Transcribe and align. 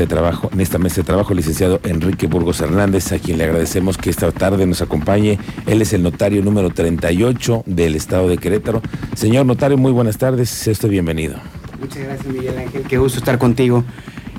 de 0.00 0.06
trabajo, 0.06 0.50
en 0.52 0.60
esta 0.60 0.78
mesa 0.78 0.96
de 0.96 1.04
trabajo, 1.04 1.34
licenciado 1.34 1.80
Enrique 1.84 2.26
Burgos 2.26 2.60
Hernández, 2.60 3.12
a 3.12 3.18
quien 3.18 3.38
le 3.38 3.44
agradecemos 3.44 3.96
que 3.96 4.10
esta 4.10 4.32
tarde 4.32 4.66
nos 4.66 4.82
acompañe. 4.82 5.38
Él 5.66 5.82
es 5.82 5.92
el 5.92 6.02
notario 6.02 6.42
número 6.42 6.70
38 6.70 7.64
del 7.66 7.94
estado 7.94 8.28
de 8.28 8.38
Querétaro. 8.38 8.82
Señor 9.14 9.46
notario, 9.46 9.76
muy 9.76 9.92
buenas 9.92 10.18
tardes, 10.18 10.48
sea 10.50 10.72
usted 10.72 10.88
bienvenido. 10.88 11.36
Muchas 11.78 12.02
gracias, 12.02 12.26
Miguel 12.26 12.58
Ángel. 12.58 12.82
Qué 12.82 12.98
gusto 12.98 13.18
estar 13.18 13.38
contigo. 13.38 13.84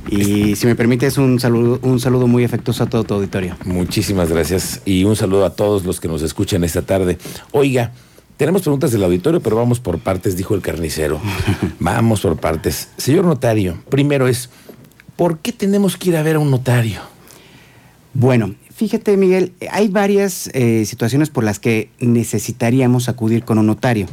Y 0.09 0.55
si 0.55 0.65
me 0.65 0.75
permites, 0.75 1.17
un 1.17 1.39
saludo, 1.39 1.79
un 1.83 1.99
saludo 1.99 2.27
muy 2.27 2.43
afectuoso 2.43 2.83
a 2.83 2.87
todo 2.87 3.03
tu 3.03 3.13
auditorio. 3.13 3.55
Muchísimas 3.65 4.29
gracias 4.29 4.81
y 4.85 5.03
un 5.03 5.15
saludo 5.15 5.45
a 5.45 5.55
todos 5.55 5.85
los 5.85 5.99
que 5.99 6.07
nos 6.07 6.21
escuchan 6.21 6.63
esta 6.63 6.81
tarde. 6.81 7.17
Oiga, 7.51 7.91
tenemos 8.37 8.63
preguntas 8.63 8.91
del 8.91 9.03
auditorio, 9.03 9.39
pero 9.39 9.55
vamos 9.55 9.79
por 9.79 9.99
partes, 9.99 10.35
dijo 10.35 10.55
el 10.55 10.61
carnicero. 10.61 11.21
vamos 11.79 12.21
por 12.21 12.37
partes. 12.37 12.89
Señor 12.97 13.25
notario, 13.25 13.77
primero 13.89 14.27
es, 14.27 14.49
¿por 15.21 15.37
qué 15.37 15.51
tenemos 15.51 15.97
que 15.97 16.09
ir 16.09 16.17
a 16.17 16.23
ver 16.23 16.37
a 16.37 16.39
un 16.39 16.49
notario? 16.49 16.99
Bueno, 18.15 18.55
fíjate 18.73 19.17
Miguel, 19.17 19.53
hay 19.69 19.87
varias 19.87 20.49
eh, 20.55 20.83
situaciones 20.87 21.29
por 21.29 21.43
las 21.43 21.59
que 21.59 21.89
necesitaríamos 21.99 23.07
acudir 23.07 23.43
con 23.43 23.59
un 23.59 23.67
notario. 23.67 24.07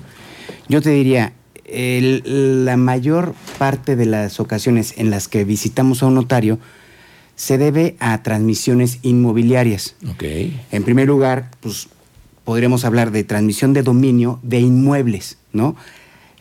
Yo 0.69 0.83
te 0.83 0.91
diría, 0.91 1.33
la 1.65 2.77
mayor 2.77 3.35
parte 3.57 3.97
de 3.97 4.05
las 4.05 4.39
ocasiones 4.39 4.93
en 4.99 5.09
las 5.09 5.29
que 5.29 5.45
visitamos 5.45 6.03
a 6.03 6.09
un 6.09 6.15
notario 6.15 6.59
se 7.37 7.57
debe 7.57 7.97
a 8.01 8.23
transmisiones 8.23 8.99
inmobiliarias. 9.01 9.97
Okay. 10.13 10.61
En 10.73 10.83
primer 10.83 11.09
lugar, 11.09 11.53
pues 11.61 11.89
podríamos 12.45 12.85
hablar 12.85 13.13
de 13.13 13.25
transmisión 13.25 13.73
de 13.73 13.83
dominio 13.83 14.41
de 14.43 14.61
inmuebles, 14.61 15.39
¿no? 15.55 15.75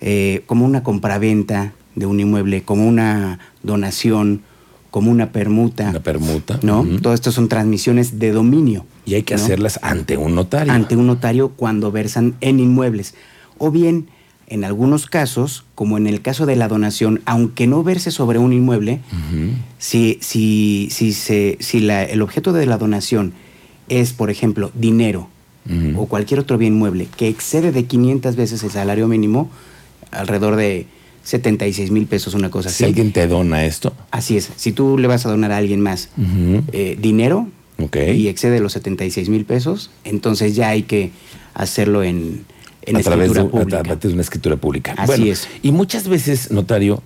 Eh, 0.02 0.44
como 0.46 0.66
una 0.66 0.84
compraventa 0.84 1.72
de 1.96 2.06
un 2.06 2.20
inmueble, 2.20 2.64
como 2.64 2.86
una 2.86 3.40
donación, 3.64 4.42
como 4.92 5.12
una 5.12 5.32
permuta. 5.32 5.90
Una 5.90 6.00
permuta. 6.00 6.60
¿No? 6.64 6.86
Todo 7.02 7.14
esto 7.14 7.32
son 7.32 7.50
transmisiones 7.50 8.20
de 8.20 8.32
dominio. 8.32 8.86
Y 9.06 9.16
hay 9.16 9.24
que 9.24 9.34
hacerlas 9.34 9.80
ante 9.82 10.18
un 10.18 10.36
notario. 10.36 10.72
Ante 10.74 10.96
un 10.96 11.08
notario 11.08 11.50
cuando 11.50 11.92
versan 11.92 12.36
en 12.42 12.60
inmuebles. 12.60 13.16
O 13.58 13.72
bien, 13.72 14.10
en 14.48 14.64
algunos 14.64 15.06
casos, 15.06 15.66
como 15.76 15.98
en 15.98 16.08
el 16.08 16.22
caso 16.22 16.46
de 16.46 16.56
la 16.56 16.68
donación, 16.68 17.22
aunque 17.26 17.68
no 17.68 17.84
verse 17.84 18.12
sobre 18.12 18.40
un 18.40 18.54
inmueble, 18.54 19.02
si, 19.78 20.18
si, 20.22 20.88
si, 20.92 21.14
se, 21.14 21.58
si 21.60 21.80
la, 21.82 22.04
el 22.04 22.22
objeto 22.22 22.54
de 22.54 22.66
la 22.66 22.78
donación 22.78 23.34
es, 23.90 24.14
por 24.14 24.30
ejemplo, 24.30 24.72
dinero 24.74 25.30
o 25.98 26.06
cualquier 26.06 26.40
otro 26.40 26.58
bien 26.58 26.76
mueble 26.76 27.10
que 27.18 27.28
excede 27.28 27.74
de 27.74 27.84
500 27.84 28.38
veces 28.38 28.64
el 28.64 28.72
salario 28.72 29.10
mínimo, 29.10 29.50
alrededor 30.12 30.56
de 30.56 30.88
76 31.28 31.92
mil 31.92 32.06
pesos, 32.06 32.36
una 32.36 32.50
cosa 32.50 32.70
así. 32.70 32.78
Si 32.78 32.84
alguien 32.86 33.12
te 33.12 33.28
dona 33.28 33.66
esto. 33.66 33.94
Así 34.12 34.38
es. 34.38 34.50
Si 34.56 34.72
tú 34.72 34.98
le 34.98 35.10
vas 35.10 35.26
a 35.26 35.30
donar 35.30 35.52
a 35.52 35.58
alguien 35.58 35.82
más 35.82 36.08
eh, 36.72 36.98
dinero 36.98 37.50
y 37.78 38.30
excede 38.30 38.62
los 38.62 38.72
76 38.72 39.28
mil 39.28 39.44
pesos, 39.44 39.92
entonces 40.06 40.56
ya 40.56 40.70
hay 40.70 40.84
que 40.84 41.12
hacerlo 41.54 42.04
en, 42.04 42.46
en 42.84 42.96
a 42.96 43.00
escritura 43.00 43.26
través 43.26 43.34
de, 43.34 43.44
pública. 43.44 43.80
A 43.80 43.84
través 43.84 44.04
de 44.04 44.14
una 44.14 44.22
escritura 44.22 44.56
pública. 44.56 44.96
Así 44.98 45.30
es. 45.30 45.50
Y 45.62 45.72
muchas 45.74 46.08
veces, 46.08 46.50
notario, 46.50 47.04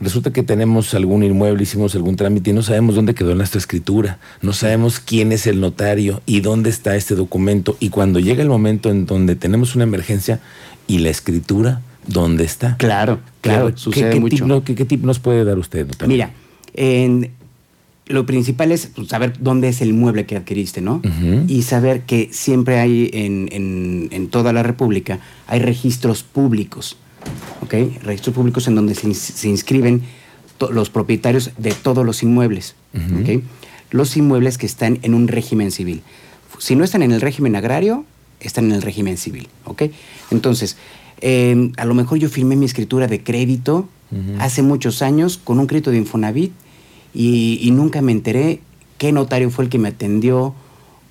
resulta 0.00 0.32
que 0.32 0.42
tenemos 0.42 0.92
algún 0.94 1.22
inmueble, 1.22 1.62
hicimos 1.62 1.94
algún 1.94 2.16
trámite 2.16 2.50
y 2.50 2.54
no 2.54 2.64
sabemos 2.64 2.96
dónde 2.96 3.14
quedó 3.14 3.36
nuestra 3.36 3.60
escritura, 3.60 4.18
no 4.40 4.52
sabemos 4.54 4.98
quién 4.98 5.30
es 5.30 5.46
el 5.46 5.60
notario 5.60 6.20
y 6.26 6.40
dónde 6.40 6.68
está 6.68 6.96
este 6.96 7.14
documento. 7.14 7.76
Y 7.78 7.90
cuando 7.90 8.18
llega 8.18 8.42
el 8.42 8.48
momento 8.48 8.90
en 8.90 9.06
donde 9.06 9.36
tenemos 9.36 9.76
una 9.76 9.84
emergencia 9.84 10.40
y 10.88 10.98
la 10.98 11.10
escritura, 11.10 11.80
¿dónde 12.06 12.44
está? 12.44 12.76
Claro, 12.76 13.20
claro, 13.40 13.70
¿Qué, 13.72 13.76
sucede 13.78 14.10
qué 14.14 14.20
mucho. 14.20 14.44
Tip, 14.44 14.64
¿qué, 14.64 14.74
¿Qué 14.74 14.84
tip 14.84 15.04
nos 15.04 15.18
puede 15.18 15.44
dar 15.44 15.58
usted, 15.58 15.86
notario? 15.86 16.08
Mira, 16.12 16.30
en, 16.74 17.30
lo 18.06 18.26
principal 18.26 18.72
es 18.72 18.86
pues, 18.94 19.08
saber 19.08 19.34
dónde 19.40 19.68
es 19.68 19.80
el 19.80 19.90
inmueble 19.90 20.26
que 20.26 20.36
adquiriste, 20.36 20.80
¿no? 20.80 21.00
Y 21.48 21.62
saber 21.62 22.02
que 22.02 22.28
siempre 22.32 22.78
hay 22.80 23.10
en, 23.12 23.48
en- 23.52 24.08
en 24.10 24.28
toda 24.28 24.52
la 24.52 24.62
República, 24.62 25.20
hay 25.46 25.60
registros 25.60 26.22
públicos, 26.22 26.96
¿ok? 27.62 27.74
Registros 28.02 28.34
públicos 28.34 28.66
en 28.68 28.74
donde 28.74 28.94
se, 28.94 29.06
ins- 29.08 29.14
se 29.14 29.48
inscriben 29.48 30.02
los 30.70 30.90
propietarios 30.90 31.50
de 31.58 31.72
todos 31.72 32.04
los 32.06 32.22
inmuebles. 32.22 32.74
¿ok? 32.94 33.42
Los 33.90 34.16
inmuebles 34.16 34.58
que 34.58 34.66
están 34.66 34.98
en 35.02 35.12
un 35.14 35.26
régimen 35.28 35.70
civil. 35.72 36.02
Si 36.58 36.76
no 36.76 36.84
están 36.84 37.02
en 37.02 37.10
el 37.12 37.20
régimen 37.20 37.56
agrario, 37.56 38.04
están 38.40 38.66
en 38.66 38.72
el 38.72 38.82
régimen 38.82 39.16
civil, 39.16 39.48
¿ok? 39.64 39.82
Entonces, 40.30 40.76
eh, 41.22 41.72
a 41.78 41.84
lo 41.86 41.94
mejor 41.94 42.18
yo 42.18 42.28
firmé 42.28 42.56
mi 42.56 42.66
escritura 42.66 43.06
de 43.06 43.22
crédito 43.22 43.88
hace 44.38 44.60
muchos 44.60 45.00
años 45.00 45.40
con 45.42 45.58
un 45.58 45.66
crédito 45.66 45.90
de 45.90 45.96
Infonavit 45.96 46.52
y, 47.14 47.58
y 47.62 47.70
nunca 47.70 48.02
me 48.02 48.12
enteré 48.12 48.60
qué 48.98 49.10
notario 49.10 49.48
fue 49.48 49.64
el 49.64 49.70
que 49.70 49.78
me 49.78 49.88
atendió 49.88 50.54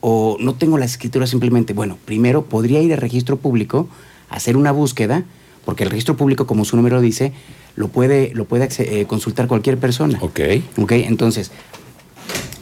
o 0.01 0.37
no 0.39 0.53
tengo 0.53 0.77
la 0.77 0.85
escritura 0.85 1.25
simplemente. 1.25 1.73
Bueno, 1.73 1.97
primero 2.05 2.43
podría 2.43 2.79
ir 2.81 2.93
al 2.93 2.99
registro 2.99 3.37
público, 3.37 3.87
hacer 4.29 4.55
una 4.55 4.71
búsqueda, 4.71 5.23
porque 5.65 5.83
el 5.83 5.89
registro 5.89 6.17
público, 6.17 6.45
como 6.45 6.65
su 6.65 6.75
número 6.75 7.01
dice, 7.01 7.33
lo 7.75 7.87
puede, 7.87 8.31
lo 8.33 8.45
puede 8.45 8.67
eh, 8.77 9.05
consultar 9.05 9.47
cualquier 9.47 9.77
persona. 9.77 10.19
Ok. 10.21 10.39
Ok, 10.77 10.91
entonces, 10.91 11.51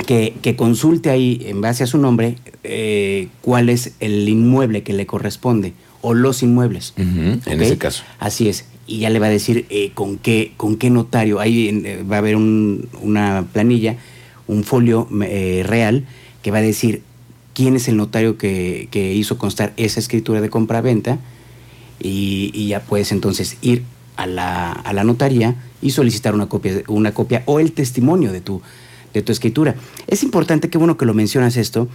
que, 0.06 0.36
que 0.42 0.56
consulte 0.56 1.10
ahí, 1.10 1.42
en 1.46 1.62
base 1.62 1.84
a 1.84 1.88
su 1.88 1.98
nombre, 1.98 2.36
eh, 2.64 3.30
cuál 3.42 3.70
es 3.70 3.94
el 4.00 4.28
inmueble 4.28 4.84
que 4.84 4.94
le 4.94 5.06
corresponde 5.06 5.74
o 6.02 6.14
los 6.14 6.44
inmuebles. 6.44 6.94
En 6.98 7.42
ese 7.62 7.78
caso. 7.78 8.04
Así 8.20 8.48
es. 8.50 8.66
Y 8.88 9.00
ya 9.00 9.10
le 9.10 9.20
va 9.20 9.28
a 9.28 9.30
decir 9.30 9.66
eh, 9.70 9.92
con, 9.94 10.18
qué, 10.18 10.54
con 10.58 10.78
qué 10.78 10.90
notario. 10.90 11.40
Ahí 11.40 11.68
eh, 11.86 12.04
va 12.10 12.16
a 12.16 12.20
haber 12.20 12.36
un- 12.36 12.88
una 13.02 13.46
planilla, 13.54 13.98
un 14.48 14.64
folio 14.64 15.08
eh, 15.24 15.64
real, 15.66 16.06
que 16.42 16.52
va 16.52 16.58
a 16.58 16.62
decir 16.62 17.04
quién 17.54 17.76
es 17.76 17.88
el 17.88 17.98
notario 17.98 18.38
que, 18.38 18.88
que 18.92 19.14
hizo 19.14 19.38
constar 19.38 19.74
esa 19.78 20.00
escritura 20.00 20.42
de 20.42 20.50
compra-venta. 20.50 21.20
Y, 22.00 22.52
y 22.54 22.68
ya 22.70 22.80
puedes 22.82 23.12
entonces 23.12 23.58
ir 23.62 23.84
a 24.16 24.26
la, 24.26 24.72
a 24.72 24.94
la 24.94 25.04
notaría 25.04 25.56
y 25.82 25.92
solicitar 25.92 26.34
una 26.34 26.48
copia, 26.48 26.82
una 26.88 27.14
copia 27.14 27.44
o 27.46 27.60
el 27.60 27.74
testimonio 27.74 28.32
de 28.32 28.42
tu, 28.42 28.62
de 29.14 29.22
tu 29.22 29.32
escritura. 29.32 29.76
Es 30.08 30.24
importante, 30.24 30.70
qué 30.70 30.78
bueno 30.78 30.98
que 30.98 31.06
lo 31.06 31.14
mencionas 31.14 31.58
esto, 31.58 31.88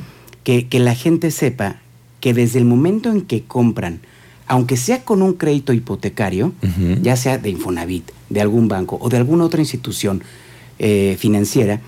que, 0.43 0.69
que 0.69 0.79
la 0.79 0.95
gente 0.95 1.31
sepa 1.31 1.81
que 2.21 2.35
desde 2.35 2.59
el 2.59 2.65
momento 2.65 3.11
en 3.11 3.23
que 3.23 3.43
compran, 3.45 4.01
aunque 4.47 4.77
sea 4.77 5.05
con 5.05 5.23
un 5.23 5.35
crédito 5.35 5.73
hipotecario, 5.73 6.53
ya 7.03 7.17
sea 7.17 7.39
de 7.39 7.51
Infonavit, 7.51 8.11
de 8.31 8.41
algún 8.41 8.69
banco 8.69 8.99
o 9.01 9.09
de 9.09 9.17
alguna 9.17 9.45
otra 9.45 9.61
institución 9.61 10.23
eh, 10.79 11.17
financiera, 11.19 11.81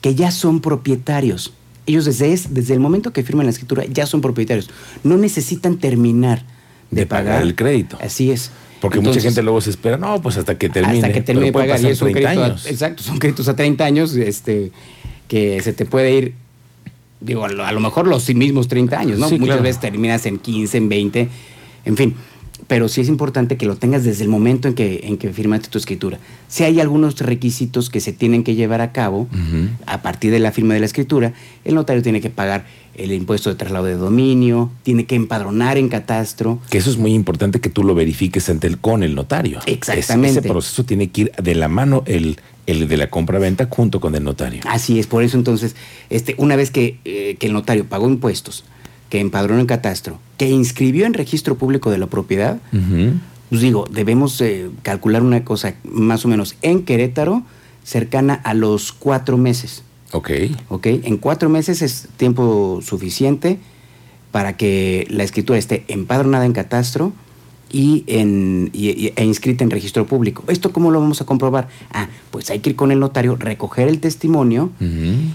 que 0.00 0.14
ya 0.14 0.30
son 0.30 0.60
propietarios. 0.60 1.52
Ellos 1.86 2.04
desde, 2.06 2.32
es- 2.32 2.54
desde 2.54 2.74
el 2.74 2.80
momento 2.80 3.12
que 3.12 3.22
firman 3.22 3.46
la 3.46 3.50
escritura 3.50 3.84
ya 3.90 4.06
son 4.06 4.20
propietarios. 4.20 4.70
No 5.02 5.16
necesitan 5.16 5.76
terminar 5.78 6.44
de, 6.90 7.02
De 7.02 7.06
pagar 7.06 7.42
el 7.42 7.54
crédito. 7.54 7.98
Así 8.00 8.30
es. 8.30 8.50
Porque 8.80 8.98
Entonces, 8.98 9.22
mucha 9.22 9.30
gente 9.30 9.42
luego 9.42 9.60
se 9.60 9.70
espera, 9.70 9.96
no, 9.96 10.20
pues 10.20 10.36
hasta 10.36 10.58
que 10.58 10.68
termine. 10.68 10.98
hasta 10.98 11.12
que 11.12 11.20
termine 11.22 11.46
de 11.46 11.52
pagar. 11.52 11.80
Y 11.80 11.86
es 11.86 12.02
un 12.02 12.12
30 12.12 12.20
crédito 12.30 12.42
a- 12.42 12.46
años. 12.46 12.66
exacto, 12.66 13.02
son 13.02 13.18
créditos 13.18 13.48
a 13.48 13.56
30 13.56 13.84
años 13.84 14.14
este, 14.14 14.72
que 15.28 15.60
se 15.62 15.72
te 15.72 15.84
puede 15.86 16.14
ir, 16.14 16.34
digo, 17.24 17.44
a 17.44 17.48
lo, 17.48 17.64
a 17.64 17.72
lo 17.72 17.80
mejor 17.80 18.06
los 18.06 18.32
mismos 18.34 18.68
30 18.68 18.98
años, 18.98 19.18
¿no? 19.18 19.28
Sí, 19.28 19.34
Muchas 19.34 19.46
claro. 19.56 19.62
veces 19.62 19.80
terminas 19.80 20.26
en 20.26 20.38
15, 20.38 20.76
en 20.78 20.88
20, 20.88 21.28
en 21.84 21.96
fin. 21.96 22.14
Pero 22.66 22.88
sí 22.88 23.02
es 23.02 23.08
importante 23.08 23.58
que 23.58 23.66
lo 23.66 23.76
tengas 23.76 24.04
desde 24.04 24.22
el 24.22 24.30
momento 24.30 24.68
en 24.68 24.74
que, 24.74 25.00
en 25.04 25.18
que 25.18 25.30
firmaste 25.30 25.68
tu 25.68 25.76
escritura. 25.76 26.18
Si 26.48 26.64
hay 26.64 26.80
algunos 26.80 27.18
requisitos 27.20 27.90
que 27.90 28.00
se 28.00 28.14
tienen 28.14 28.42
que 28.42 28.54
llevar 28.54 28.80
a 28.80 28.90
cabo 28.90 29.28
a 29.86 30.00
partir 30.00 30.30
de 30.30 30.38
la 30.38 30.50
firma 30.50 30.72
de 30.72 30.80
la 30.80 30.86
escritura, 30.86 31.34
el 31.66 31.74
notario 31.74 32.02
tiene 32.02 32.22
que 32.22 32.30
pagar 32.30 32.64
el 32.94 33.12
impuesto 33.12 33.50
de 33.50 33.56
traslado 33.56 33.84
de 33.84 33.96
dominio, 33.96 34.70
tiene 34.82 35.04
que 35.04 35.14
empadronar 35.14 35.76
en 35.76 35.88
catastro, 35.90 36.58
Que 36.70 36.78
eso 36.78 36.88
es 36.90 36.96
muy 36.96 37.12
importante 37.12 37.60
que 37.60 37.68
tú 37.68 37.82
lo 37.84 37.94
verifiques 37.94 38.48
ante 38.48 38.66
el, 38.68 38.78
con 38.78 39.02
el 39.02 39.14
notario. 39.14 39.58
Exactamente. 39.66 40.30
Es- 40.30 40.36
ese 40.38 40.48
proceso 40.48 40.84
tiene 40.84 41.10
que 41.10 41.20
ir 41.22 41.32
de 41.32 41.54
la 41.56 41.68
mano 41.68 42.02
el, 42.06 42.38
el 42.66 42.88
de 42.88 42.96
la 42.96 43.10
compra-venta 43.10 43.68
junto 43.70 44.00
con 44.00 44.14
el 44.14 44.24
notario. 44.24 44.62
Así 44.66 44.98
es, 44.98 45.06
por 45.06 45.22
eso 45.22 45.36
entonces, 45.36 45.76
este, 46.10 46.34
una 46.38 46.56
vez 46.56 46.70
que, 46.70 46.98
eh, 47.04 47.36
que 47.38 47.46
el 47.46 47.52
notario 47.52 47.84
pagó 47.86 48.08
impuestos, 48.08 48.64
que 49.10 49.20
empadronó 49.20 49.60
en 49.60 49.66
catastro, 49.66 50.18
que 50.38 50.48
inscribió 50.48 51.06
en 51.06 51.14
registro 51.14 51.56
público 51.56 51.90
de 51.90 51.98
la 51.98 52.06
propiedad, 52.06 52.58
pues 53.50 53.60
digo, 53.60 53.86
debemos 53.90 54.40
eh, 54.40 54.70
calcular 54.82 55.22
una 55.22 55.44
cosa 55.44 55.74
más 55.84 56.24
o 56.24 56.28
menos 56.28 56.56
en 56.62 56.84
Querétaro 56.84 57.42
cercana 57.84 58.34
a 58.34 58.54
los 58.54 58.92
cuatro 58.92 59.36
meses. 59.36 59.82
Ok. 60.12 60.30
¿ok? 60.68 60.86
En 60.86 61.18
cuatro 61.18 61.48
meses 61.48 61.82
es 61.82 62.08
tiempo 62.16 62.80
suficiente 62.82 63.58
para 64.32 64.56
que 64.56 65.06
la 65.10 65.22
escritura 65.22 65.58
esté 65.58 65.84
empadronada 65.88 66.46
en 66.46 66.52
catastro 66.52 67.12
y, 67.74 68.04
en, 68.06 68.70
y- 68.72 68.90
y- 69.06 69.12
e 69.16 69.24
inscrita 69.24 69.64
en 69.64 69.70
registro 69.70 70.06
público. 70.06 70.44
¿Esto 70.46 70.70
cómo 70.72 70.92
lo 70.92 71.00
vamos 71.00 71.20
a 71.20 71.26
comprobar? 71.26 71.66
Ah, 71.92 72.08
pues 72.30 72.48
hay 72.50 72.60
que 72.60 72.70
ir 72.70 72.76
con 72.76 72.92
el 72.92 73.00
notario, 73.00 73.34
recoger 73.34 73.88
el 73.88 73.98
testimonio 73.98 74.70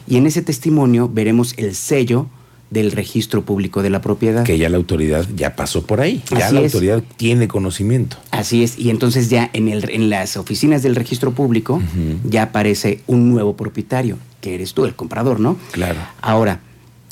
y 0.07 0.15
en 0.15 0.25
ese 0.25 0.41
testimonio 0.41 1.09
veremos 1.13 1.53
el 1.57 1.75
sello 1.75 2.27
del 2.71 2.91
registro 2.93 3.43
público 3.43 3.81
de 3.81 3.89
la 3.89 3.99
propiedad. 3.99 4.43
Que 4.45 4.57
ya 4.57 4.69
la 4.69 4.77
autoridad 4.77 5.27
ya 5.35 5.55
pasó 5.57 5.85
por 5.85 5.99
ahí, 5.99 6.21
ya 6.31 6.45
Así 6.45 6.55
la 6.55 6.61
es. 6.61 6.73
autoridad 6.73 7.03
tiene 7.17 7.47
conocimiento. 7.49 8.15
Así 8.31 8.63
es, 8.63 8.79
y 8.79 8.89
entonces 8.89 9.29
ya 9.29 9.49
en, 9.53 9.67
el, 9.67 9.89
en 9.89 10.09
las 10.09 10.37
oficinas 10.37 10.81
del 10.81 10.95
registro 10.95 11.31
público 11.33 11.81
ya 12.23 12.43
aparece 12.43 13.01
un 13.07 13.29
nuevo 13.29 13.57
propietario, 13.57 14.17
que 14.39 14.53
eres 14.55 14.73
tú, 14.73 14.85
el 14.85 14.95
comprador, 14.95 15.39
¿no? 15.41 15.57
Claro. 15.71 15.99
Ahora, 16.21 16.61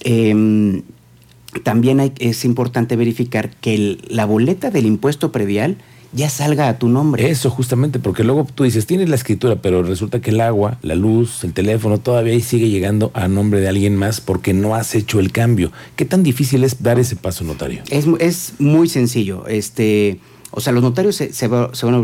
em, 0.02 0.84
también 1.64 2.00
hay- 2.00 2.14
es 2.20 2.46
importante 2.46 2.96
verificar 2.96 3.50
que 3.62 3.76
el- 3.76 4.02
la 4.10 4.26
boleta 4.26 4.70
del 4.72 4.86
impuesto 4.86 5.32
predial 5.32 5.78
ya 6.14 6.30
salga 6.30 6.70
a 6.70 6.80
tu 6.80 6.88
nombre. 6.88 7.30
Eso 7.30 7.50
justamente, 7.50 8.00
porque 8.00 8.24
luego 8.24 8.48
tú 8.56 8.64
dices, 8.64 8.86
tienes 8.86 9.10
la 9.10 9.16
escritura, 9.16 9.58
pero 9.62 9.84
resulta 9.84 10.22
que 10.22 10.30
el 10.32 10.40
agua, 10.40 10.80
la 10.82 10.96
luz, 10.96 11.44
el 11.44 11.52
teléfono, 11.54 11.98
todavía 12.00 12.32
ahí 12.34 12.42
sigue 12.42 12.70
llegando 12.70 13.12
a 13.14 13.28
nombre 13.28 13.60
de 13.60 13.68
alguien 13.68 13.96
más 13.98 14.22
porque 14.22 14.54
no 14.54 14.74
has 14.74 14.96
hecho 14.96 15.20
el 15.20 15.32
cambio. 15.34 15.72
¿Qué 15.98 16.06
tan 16.06 16.24
difícil 16.24 16.64
es 16.64 16.82
dar 16.82 16.98
ese 16.98 17.18
paso, 17.18 17.44
notario? 17.44 17.82
Es, 17.90 18.06
es 18.20 18.54
muy 18.58 18.88
sencillo. 18.88 19.46
Este, 19.48 20.20
o 20.52 20.62
sea, 20.62 20.72
los 20.72 20.82
notarios 20.82 21.18
se, 21.18 21.34
se 21.34 21.50
va- 21.50 21.72
se 21.76 21.86
van 21.86 22.02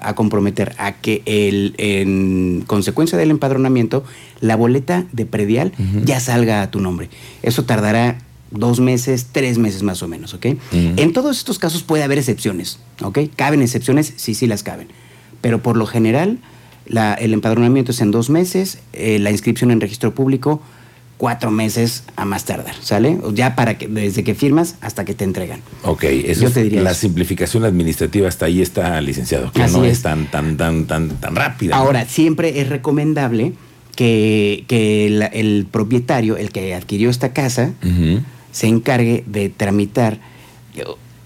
a, 0.00 0.14
comprometer 0.14 0.72
a 0.78 0.92
que 0.92 1.22
el, 1.26 1.74
en 1.78 2.62
consecuencia 2.68 3.18
del 3.18 3.32
empadronamiento, 3.32 4.04
la 4.40 4.54
boleta 4.54 5.06
de 5.12 5.26
predial 5.26 5.72
ya 6.04 6.20
salga 6.20 6.62
a 6.62 6.70
tu 6.70 6.80
nombre. 6.80 7.10
Eso 7.42 7.64
tardará 7.64 8.18
dos 8.54 8.80
meses, 8.80 9.26
tres 9.32 9.58
meses 9.58 9.82
más 9.82 10.02
o 10.02 10.08
menos, 10.08 10.34
¿ok? 10.34 10.46
En 10.72 11.12
todos 11.12 11.36
estos 11.38 11.58
casos 11.58 11.82
puede 11.82 12.02
haber 12.02 12.18
excepciones, 12.18 12.78
¿ok? 13.02 13.18
¿Caben 13.36 13.62
excepciones? 13.62 14.12
Sí, 14.16 14.34
sí 14.34 14.46
las 14.46 14.62
caben. 14.62 14.88
Pero 15.40 15.62
por 15.62 15.76
lo 15.76 15.86
general, 15.86 16.38
la- 16.86 17.14
el 17.14 17.32
empadronamiento 17.34 17.92
es 17.92 18.00
en 18.00 18.10
dos 18.10 18.30
meses, 18.30 18.78
eh, 18.92 19.18
la 19.18 19.30
inscripción 19.30 19.70
en 19.70 19.80
registro 19.80 20.14
público 20.14 20.60
cuatro 21.16 21.50
meses 21.52 22.02
a 22.16 22.24
más 22.24 22.44
tardar, 22.44 22.74
¿sale? 22.80 23.18
Ya 23.34 23.54
para 23.54 23.78
que, 23.78 23.86
desde 23.86 24.24
que 24.24 24.34
firmas 24.34 24.74
hasta 24.80 25.04
que 25.04 25.14
te 25.14 25.22
entregan. 25.24 25.60
Ok, 25.84 26.02
eso 26.04 26.42
Yo 26.42 26.50
te 26.50 26.62
diría 26.64 26.82
la 26.82 26.90
eso. 26.90 27.02
simplificación 27.02 27.64
administrativa 27.64 28.26
hasta 28.28 28.46
ahí 28.46 28.60
está, 28.60 29.00
licenciado, 29.00 29.52
que 29.52 29.62
Así 29.62 29.76
no 29.76 29.84
es. 29.84 29.92
es. 29.98 30.02
tan, 30.02 30.26
tan, 30.30 30.56
tan, 30.56 30.86
tan, 30.86 31.10
tan 31.10 31.36
rápida. 31.36 31.76
¿no? 31.76 31.82
Ahora, 31.82 32.04
siempre 32.06 32.60
es 32.60 32.68
recomendable 32.68 33.52
que, 33.94 34.64
que 34.66 35.08
la- 35.08 35.26
el 35.26 35.66
propietario, 35.70 36.36
el 36.36 36.50
que 36.50 36.74
adquirió 36.74 37.10
esta 37.10 37.32
casa. 37.32 37.72
Se 38.54 38.68
encargue 38.68 39.24
de 39.26 39.48
tramitar 39.48 40.20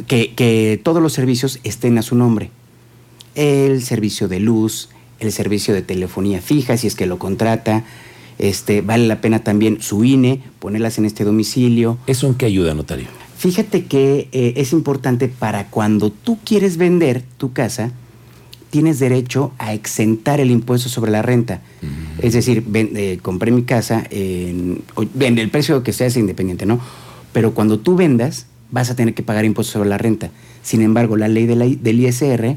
que, 0.07 0.33
que 0.35 0.81
todos 0.83 1.03
los 1.03 1.13
servicios 1.13 1.61
estén 1.63 1.99
a 1.99 2.03
su 2.03 2.15
nombre. 2.17 2.51
El 3.35 3.83
servicio 3.83 4.29
de 4.29 4.41
luz, 4.41 4.89
el 5.21 5.31
servicio 5.33 5.75
de 5.75 5.83
telefonía 5.83 6.41
fija, 6.41 6.77
si 6.79 6.87
es 6.87 6.95
que 6.95 7.07
lo 7.07 7.19
contrata. 7.19 7.85
Este, 8.39 8.81
vale 8.81 9.07
la 9.07 9.21
pena 9.21 9.41
también 9.45 9.83
su 9.83 10.05
INE, 10.05 10.41
ponerlas 10.59 10.97
en 10.99 11.05
este 11.05 11.25
domicilio. 11.25 11.99
¿Eso 12.07 12.29
en 12.29 12.35
qué 12.35 12.47
ayuda, 12.47 12.73
notario? 12.73 13.07
Fíjate 13.37 13.85
que 13.85 14.29
eh, 14.33 14.55
es 14.57 14.73
importante 14.73 15.29
para 15.29 15.67
cuando 15.67 16.11
tú 16.11 16.39
quieres 16.45 16.77
vender 16.79 17.23
tu 17.37 17.53
casa, 17.53 17.93
tienes 18.71 18.99
derecho 19.01 19.53
a 19.59 19.75
exentar 19.75 20.41
el 20.41 20.51
impuesto 20.51 20.89
sobre 20.89 21.11
la 21.11 21.21
renta. 21.23 21.61
Es 22.23 22.33
decir, 22.33 22.65
ven- 22.67 22.93
eh, 22.97 23.19
compré 23.21 23.51
mi 23.51 23.63
casa, 23.65 24.05
en, 24.11 24.83
en 25.21 25.39
el 25.39 25.51
precio 25.51 25.83
que 25.83 25.93
sea 25.93 26.07
es 26.07 26.17
independiente, 26.17 26.65
¿no? 26.67 26.81
Pero 27.39 27.55
cuando 27.55 27.79
tú 27.79 27.95
vendas, 27.95 28.47
vas 28.73 28.91
a 28.91 28.97
tener 28.97 29.15
que 29.15 29.23
pagar 29.23 29.45
impuestos 29.45 29.73
sobre 29.73 29.89
la 29.89 29.97
renta. 29.99 30.31
Sin 30.63 30.83
embargo, 30.83 31.17
la 31.17 31.29
ley 31.29 31.47
de 31.47 31.55
la 31.57 31.67
I- 31.67 31.77
del 31.77 32.01
ISR 32.01 32.57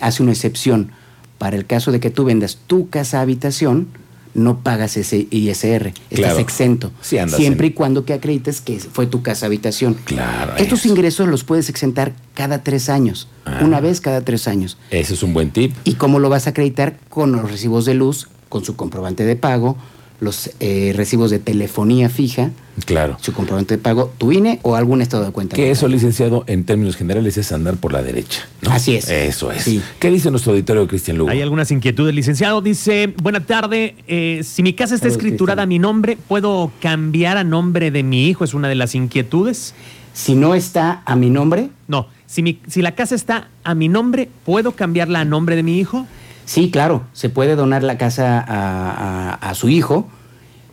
hace 0.00 0.22
una 0.22 0.32
excepción. 0.32 0.90
Para 1.38 1.56
el 1.56 1.66
caso 1.66 1.92
de 1.92 2.00
que 2.00 2.10
tú 2.10 2.24
vendas 2.24 2.58
tu 2.66 2.88
casa 2.88 3.20
habitación, 3.20 3.88
no 4.34 4.60
pagas 4.60 4.96
ese 4.96 5.26
ISR. 5.30 5.92
Estás 6.08 6.38
exento. 6.38 6.90
Sí, 7.02 7.18
siempre 7.28 7.66
en- 7.66 7.72
y 7.72 7.74
cuando 7.74 8.06
que 8.06 8.14
acredites 8.14 8.62
que 8.62 8.78
fue 8.78 9.06
tu 9.06 9.22
casa 9.22 9.44
habitación. 9.44 9.94
Claro. 10.04 10.54
Estos 10.56 10.80
eso. 10.80 10.88
ingresos 10.88 11.28
los 11.28 11.44
puedes 11.44 11.68
exentar 11.68 12.14
cada 12.32 12.62
tres 12.62 12.88
años, 12.88 13.28
Ah. 13.44 13.60
una 13.62 13.80
vez 13.80 14.00
cada 14.00 14.22
tres 14.22 14.48
años. 14.48 14.78
Ese 14.90 15.12
es 15.12 15.22
un 15.22 15.34
buen 15.34 15.50
tip. 15.50 15.74
¿Y 15.84 15.94
cómo 15.96 16.18
lo 16.18 16.30
vas 16.30 16.46
a 16.46 16.50
acreditar? 16.50 16.96
Con 17.10 17.32
los 17.32 17.50
recibos 17.50 17.84
de 17.84 17.92
luz, 17.92 18.28
con 18.48 18.64
su 18.64 18.74
comprobante 18.74 19.24
de 19.26 19.36
pago, 19.36 19.76
los 20.20 20.50
eh, 20.60 20.92
recibos 20.96 21.30
de 21.30 21.38
telefonía 21.38 22.08
fija, 22.08 22.50
Claro. 22.86 23.18
su 23.20 23.32
comprobante 23.32 23.76
de 23.76 23.82
pago, 23.82 24.12
tu 24.18 24.32
INE 24.32 24.58
o 24.62 24.76
algún 24.76 25.02
estado 25.02 25.24
de 25.24 25.30
cuenta. 25.32 25.56
Que 25.56 25.70
eso, 25.70 25.88
licenciado, 25.88 26.44
en 26.46 26.64
términos 26.64 26.96
generales 26.96 27.36
es 27.36 27.52
andar 27.52 27.76
por 27.76 27.92
la 27.92 28.02
derecha. 28.02 28.46
¿no? 28.62 28.70
Así 28.72 28.94
es. 28.96 29.08
Eso 29.10 29.52
es. 29.52 29.62
Sí. 29.64 29.82
¿Qué 29.98 30.10
dice 30.10 30.30
nuestro 30.30 30.52
auditorio 30.52 30.86
Cristian 30.88 31.18
Lugo? 31.18 31.30
Hay 31.30 31.42
algunas 31.42 31.70
inquietudes, 31.70 32.14
licenciado. 32.14 32.62
Dice, 32.62 33.12
buena 33.22 33.40
tarde, 33.40 33.96
eh, 34.06 34.40
si 34.44 34.62
mi 34.62 34.72
casa 34.72 34.94
está 34.94 35.08
escriturada 35.08 35.64
a 35.64 35.66
mi 35.66 35.78
nombre, 35.78 36.16
¿puedo 36.28 36.72
cambiar 36.80 37.36
a 37.36 37.44
nombre 37.44 37.90
de 37.90 38.02
mi 38.02 38.28
hijo? 38.28 38.44
Es 38.44 38.54
una 38.54 38.68
de 38.68 38.74
las 38.76 38.94
inquietudes. 38.94 39.74
Si 40.14 40.34
no 40.34 40.54
está 40.54 41.02
a 41.06 41.16
mi 41.16 41.30
nombre, 41.30 41.70
No, 41.88 42.06
si, 42.26 42.42
mi- 42.42 42.58
si 42.68 42.80
la 42.80 42.92
casa 42.94 43.14
está 43.14 43.48
a 43.64 43.74
mi 43.74 43.88
nombre, 43.88 44.28
¿puedo 44.44 44.72
cambiarla 44.72 45.20
a 45.20 45.24
nombre 45.26 45.56
de 45.56 45.62
mi 45.62 45.78
hijo? 45.78 46.06
Sí, 46.52 46.70
claro, 46.70 47.02
se 47.14 47.30
puede 47.30 47.56
donar 47.56 47.82
la 47.82 47.96
casa 47.96 48.44
a, 48.46 49.54
su 49.54 49.70
hijo 49.70 50.06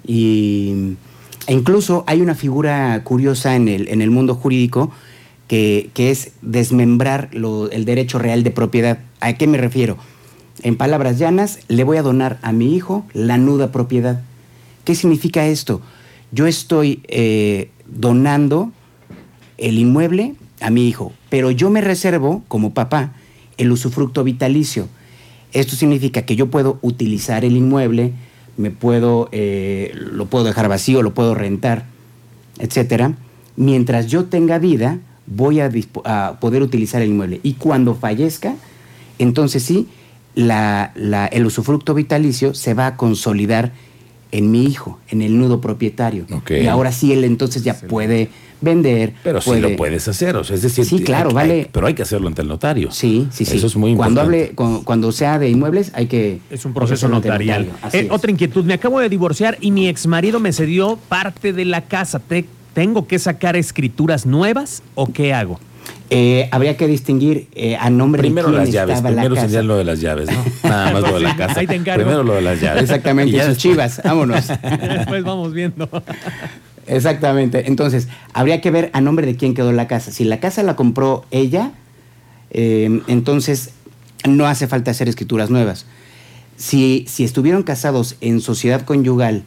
y 0.06 0.96
e 1.48 1.54
incluso 1.54 2.04
hay 2.06 2.20
una 2.20 2.36
figura 2.36 3.02
curiosa 3.06 3.56
en 3.56 3.70
el, 3.70 3.88
en 3.88 4.02
el 4.02 4.12
mundo 4.12 4.36
jurídico 4.36 4.92
que, 5.48 5.90
que 5.94 6.12
es 6.12 6.34
desmembrar 6.42 7.30
el 7.32 7.86
derecho 7.86 8.20
real 8.20 8.44
de 8.44 8.52
propiedad. 8.52 9.00
¿A 9.22 9.34
qué 9.34 9.48
me 9.48 9.58
refiero? 9.58 9.98
En 10.64 10.76
palabras 10.76 11.18
llanas, 11.18 11.60
le 11.70 11.86
voy 11.86 11.96
a 11.96 12.02
donar 12.02 12.40
a 12.42 12.52
mi 12.52 12.76
hijo 12.76 13.06
la 13.14 13.38
nuda 13.38 13.72
propiedad. 13.72 14.22
¿Qué 14.84 14.96
significa 14.96 15.48
esto? 15.48 15.82
Yo 16.34 16.46
estoy 16.46 17.04
eh, 17.08 17.72
donando 17.88 18.74
el 19.58 19.78
inmueble 19.78 20.36
a 20.60 20.72
mi 20.72 20.90
hijo, 20.90 21.14
pero 21.30 21.52
yo 21.52 21.70
me 21.70 21.80
reservo, 21.80 22.44
como 22.50 22.74
papá, 22.74 23.14
el 23.58 23.72
usufructo 23.72 24.26
vitalicio. 24.26 24.90
Esto 25.54 25.76
significa 25.76 26.24
que 26.24 26.36
yo 26.36 26.48
puedo 26.48 26.80
utilizar 26.82 27.44
el 27.44 27.58
inmueble, 27.58 28.14
me 28.58 28.72
puedo, 28.72 29.30
eh, 29.32 29.92
lo 29.96 30.26
puedo 30.28 30.46
dejar 30.46 30.68
vacío, 30.68 31.02
lo 31.02 31.14
puedo 31.14 31.34
rentar, 31.34 31.86
etcétera. 32.60 33.16
Mientras 33.56 34.08
yo 34.08 34.26
tenga 34.26 34.60
vida, 34.60 35.00
voy 35.26 35.60
a, 35.62 35.70
poder 36.40 36.62
utilizar 36.62 37.02
el 37.02 37.10
inmueble. 37.10 37.40
Y 37.44 37.54
cuando 37.54 37.96
fallezca, 37.96 38.56
entonces 39.18 39.64
sí, 39.64 39.88
el 40.36 41.46
usufructo 41.46 41.94
vitalicio 41.94 42.54
se 42.54 42.74
va 42.74 42.88
a 42.88 42.98
consolidar 42.98 43.72
en 44.32 44.52
mi 44.52 44.64
hijo, 44.66 45.00
en 45.10 45.22
el 45.22 45.38
nudo 45.38 45.60
propietario. 45.62 46.26
Ok. 46.32 46.52
Y 46.62 46.68
ahora 46.68 46.92
sí, 46.92 47.12
él 47.14 47.24
entonces 47.24 47.64
ya 47.64 47.74
puede 47.80 48.30
vender. 48.62 49.14
Pero 49.24 49.40
sí 49.42 49.50
puede- 49.52 49.62
lo 49.62 49.76
puedes 49.76 50.08
hacer, 50.08 50.36
o 50.36 50.44
sea, 50.44 50.56
es 50.56 50.62
decir, 50.62 50.86
Sí, 50.86 51.00
claro, 51.02 51.30
hay- 51.30 51.36
vale. 51.36 51.54
hay- 51.54 51.68
pero 51.72 51.88
hay 51.88 51.94
que 51.94 52.02
hacerlo 52.04 52.28
ante 52.28 52.42
el 52.42 52.48
notario. 52.48 52.92
Sí, 52.92 53.28
sí, 53.32 53.46
sí. 53.46 53.58
Eso 53.58 53.68
es 53.68 53.76
muy 53.76 53.96
cuando 53.96 54.22
importante. 54.22 54.44
hable, 54.50 54.56
cu- 54.56 54.84
cuando 54.84 55.12
sea 55.12 55.40
de 55.40 55.50
inmuebles, 55.50 55.92
hay 55.96 56.08
que. 56.08 56.40
Es 56.50 56.66
un 56.66 56.74
proceso 56.74 57.08
notarial. 57.08 57.68
notario. 57.82 58.00
Eh. 58.00 58.08
Otra 58.12 58.30
inquietud, 58.32 58.64
me 58.66 58.74
acabo 58.74 59.00
de 59.00 59.10
divorciar 59.10 59.58
y 59.62 59.72
mi 59.72 59.88
exmarido 59.88 60.40
me 60.40 60.52
cedió 60.54 60.98
parte 61.10 61.54
de 61.54 61.66
la 61.66 61.82
casa. 61.82 62.20
Te- 62.20 62.46
¿Tengo 62.74 63.08
que 63.08 63.18
sacar 63.18 63.56
escrituras 63.56 64.26
nuevas 64.28 64.84
o 64.96 65.08
qué 65.08 65.34
hago? 65.34 65.60
Eh, 66.12 66.50
habría 66.52 66.76
que 66.76 66.88
distinguir 66.88 67.48
eh, 67.54 67.76
a 67.78 67.90
nombre 67.92 68.22
Primero 68.24 68.48
de 68.48 68.54
quién 68.54 68.66
las 68.66 68.74
llaves, 68.74 68.96
estaba 68.96 69.12
la 69.12 69.22
primero 69.22 69.36
casa. 69.36 69.48
señal 69.48 69.68
lo 69.68 69.78
de 69.78 69.84
las 69.84 70.02
llaves, 70.02 70.30
¿no? 70.32 70.70
Nada 70.70 70.92
más 70.92 71.02
lo 71.04 71.14
de 71.14 71.20
la 71.20 71.36
casa. 71.36 71.60
Ahí 71.60 71.68
te 71.68 71.76
encargo. 71.76 72.04
Primero 72.04 72.24
lo 72.24 72.34
de 72.34 72.42
las 72.42 72.60
llaves. 72.60 72.82
Exactamente, 72.84 73.32
Y 73.32 73.38
ya 73.38 73.46
sus 73.46 73.54
después- 73.58 73.62
chivas, 73.62 74.02
vámonos. 74.04 74.48
Después 74.98 75.24
vamos 75.24 75.54
viendo. 75.54 75.88
Exactamente. 76.88 77.68
Entonces, 77.68 78.08
habría 78.34 78.62
que 78.62 78.72
ver 78.72 78.90
a 78.94 79.02
nombre 79.02 79.28
de 79.28 79.36
quién 79.36 79.54
quedó 79.54 79.72
la 79.72 79.88
casa. 79.88 80.12
Si 80.12 80.24
la 80.24 80.40
casa 80.40 80.64
la 80.64 80.76
compró 80.76 81.26
ella, 81.30 81.72
eh, 82.52 83.02
entonces 83.08 83.72
no 84.28 84.48
hace 84.48 84.68
falta 84.68 84.90
hacer 84.92 85.08
escrituras 85.10 85.52
nuevas. 85.52 85.86
Si, 86.58 87.06
si 87.08 87.24
estuvieron 87.24 87.62
casados 87.64 88.16
en 88.22 88.42
sociedad 88.42 88.82
conyugal 88.82 89.44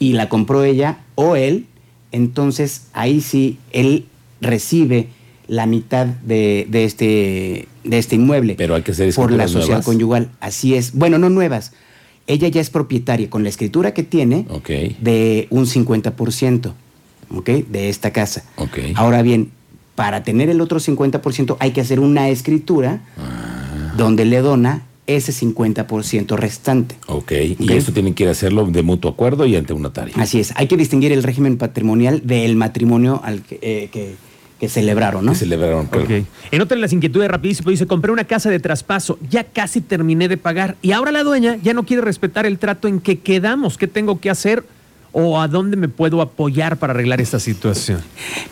y 0.00 0.14
la 0.14 0.28
compró 0.28 0.64
ella 0.64 0.98
o 1.14 1.36
él, 1.36 1.66
entonces 2.10 2.88
ahí 2.92 3.20
sí 3.20 3.58
él 3.70 4.06
recibe 4.40 5.08
la 5.48 5.66
mitad 5.66 6.06
de, 6.06 6.66
de 6.70 6.84
este, 6.84 7.68
de 7.84 7.98
este 7.98 8.14
inmueble. 8.16 8.54
Pero 8.56 8.74
hay 8.74 8.82
que 8.82 8.92
hacer 8.92 9.12
Por 9.14 9.32
la 9.32 9.48
sociedad 9.48 9.66
nuevas. 9.68 9.84
conyugal. 9.86 10.28
Así 10.40 10.74
es. 10.74 10.92
Bueno, 10.94 11.18
no 11.18 11.30
nuevas. 11.30 11.72
Ella 12.26 12.48
ya 12.48 12.60
es 12.60 12.68
propietaria 12.70 13.30
con 13.30 13.42
la 13.42 13.48
escritura 13.48 13.94
que 13.94 14.02
tiene 14.02 14.46
de 15.00 15.46
un 15.50 15.64
50%, 15.66 16.72
¿ok? 17.34 17.48
De 17.70 17.88
esta 17.88 18.12
casa. 18.12 18.44
Ok. 18.56 18.78
Ahora 18.94 19.22
bien, 19.22 19.50
para 19.94 20.22
tener 20.22 20.50
el 20.50 20.60
otro 20.60 20.78
50% 20.78 21.56
hay 21.60 21.70
que 21.72 21.80
hacer 21.80 21.98
una 22.00 22.28
escritura 22.28 23.00
Ah. 23.16 23.94
donde 23.96 24.24
le 24.26 24.40
dona 24.42 24.82
ese 25.06 25.32
50% 25.32 26.36
restante. 26.36 26.96
Ok, 27.06 27.32
y 27.58 27.72
eso 27.72 27.92
tienen 27.92 28.12
que 28.12 28.28
hacerlo 28.28 28.66
de 28.66 28.82
mutuo 28.82 29.10
acuerdo 29.10 29.46
y 29.46 29.56
ante 29.56 29.72
un 29.72 29.80
notario. 29.80 30.12
Así 30.18 30.38
es, 30.38 30.52
hay 30.56 30.66
que 30.68 30.76
distinguir 30.76 31.12
el 31.12 31.22
régimen 31.22 31.56
patrimonial 31.56 32.20
del 32.26 32.56
matrimonio 32.56 33.22
al 33.24 33.40
que, 33.40 33.58
eh, 33.62 33.88
que- 33.90 34.16
que 34.58 34.68
celebraron, 34.68 35.24
¿no? 35.24 35.32
Que 35.32 35.38
celebraron. 35.38 35.86
claro. 35.86 36.04
Ok. 36.04 36.24
En 36.50 36.60
otra 36.60 36.74
de 36.76 36.80
las 36.80 36.92
inquietudes 36.92 37.28
rapidísimo 37.28 37.70
dice, 37.70 37.86
compré 37.86 38.10
una 38.12 38.24
casa 38.24 38.50
de 38.50 38.58
traspaso, 38.58 39.18
ya 39.30 39.44
casi 39.44 39.80
terminé 39.80 40.28
de 40.28 40.36
pagar 40.36 40.76
y 40.82 40.92
ahora 40.92 41.12
la 41.12 41.22
dueña 41.22 41.56
ya 41.62 41.74
no 41.74 41.84
quiere 41.84 42.02
respetar 42.02 42.44
el 42.46 42.58
trato 42.58 42.88
en 42.88 43.00
que 43.00 43.20
quedamos. 43.20 43.78
¿Qué 43.78 43.86
tengo 43.86 44.20
que 44.20 44.30
hacer? 44.30 44.64
o 45.10 45.40
a 45.40 45.48
dónde 45.48 45.76
me 45.78 45.88
puedo 45.88 46.20
apoyar 46.20 46.76
para 46.76 46.92
arreglar 46.92 47.20
esta 47.20 47.40
situación? 47.40 48.00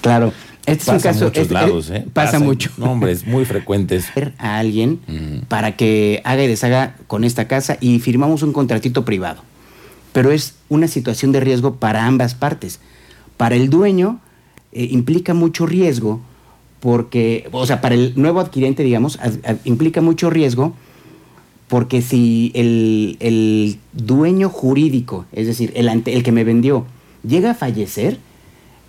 Claro. 0.01 0.33
Este 0.65 0.85
es 0.85 0.89
un 0.89 1.01
caso. 1.01 1.25
muchos 1.27 1.43
este- 1.43 1.55
lados, 1.55 1.91
¿eh? 1.91 2.07
Pasa, 2.15 2.39
mucho. 2.41 2.71
No, 2.79 2.93
hombre, 2.93 3.13
es 3.13 3.27
muy 3.27 3.45
frecuente. 3.45 4.01
A 4.39 4.59
alguien 4.59 4.99
Mm. 5.07 5.45
para 5.49 5.77
que 5.77 6.23
haga 6.25 6.43
y 6.43 6.49
deshaga 6.49 6.97
con 7.09 7.25
esta 7.25 7.47
casa 7.47 7.77
y 7.81 7.99
firmamos 8.01 8.43
un 8.43 8.55
contratito 8.55 9.05
privado. 9.05 9.43
Pero 10.15 10.33
es 10.33 10.55
una 10.71 10.89
situación 10.89 11.31
de 11.31 11.41
riesgo 11.41 11.77
para 11.77 12.07
ambas 12.07 12.35
partes. 12.35 12.81
Para 13.37 13.55
el 13.55 13.69
dueño 13.69 14.19
eh, 14.77 14.89
implica 14.91 15.35
mucho 15.35 15.67
riesgo 15.67 16.21
porque, 16.81 17.49
o 17.53 17.67
sea, 17.67 17.81
para 17.81 17.95
el 17.95 18.13
nuevo 18.17 18.39
adquirente, 18.41 18.83
digamos, 18.83 19.19
implica 19.65 20.01
mucho 20.03 20.29
riesgo 20.31 20.75
porque 21.69 22.01
si 22.03 22.53
el, 22.55 23.17
el 23.19 23.79
dueño 23.93 24.49
jurídico, 24.51 25.25
es 25.33 25.47
decir, 25.47 25.73
el, 25.75 25.89
ante- 25.89 26.15
el 26.15 26.23
que 26.23 26.31
me 26.33 26.45
vendió, 26.45 26.85
llega 27.27 27.53
a 27.53 27.55
fallecer, 27.55 28.19